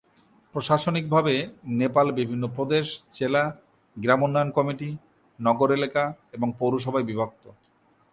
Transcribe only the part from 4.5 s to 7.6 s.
Committee, নগর এলাকা এবং পৌরসভায় বিভক্ত।